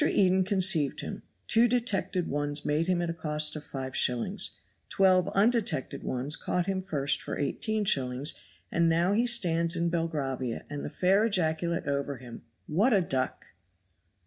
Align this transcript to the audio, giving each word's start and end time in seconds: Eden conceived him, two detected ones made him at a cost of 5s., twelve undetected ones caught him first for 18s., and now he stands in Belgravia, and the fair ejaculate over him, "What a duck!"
Eden 0.03 0.43
conceived 0.43 1.01
him, 1.01 1.21
two 1.45 1.67
detected 1.67 2.27
ones 2.27 2.65
made 2.65 2.87
him 2.87 3.03
at 3.03 3.09
a 3.11 3.13
cost 3.13 3.55
of 3.55 3.63
5s., 3.63 4.49
twelve 4.89 5.29
undetected 5.35 6.01
ones 6.03 6.35
caught 6.35 6.65
him 6.65 6.81
first 6.81 7.21
for 7.21 7.37
18s., 7.39 8.33
and 8.71 8.89
now 8.89 9.13
he 9.13 9.27
stands 9.27 9.75
in 9.75 9.89
Belgravia, 9.89 10.65
and 10.71 10.83
the 10.83 10.89
fair 10.89 11.23
ejaculate 11.25 11.85
over 11.85 12.17
him, 12.17 12.41
"What 12.65 12.93
a 12.93 13.01
duck!" 13.01 13.45